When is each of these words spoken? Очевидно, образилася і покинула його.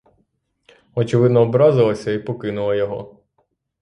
Очевидно, 0.95 1.41
образилася 1.41 2.11
і 2.11 2.19
покинула 2.23 2.75
його. 2.75 3.23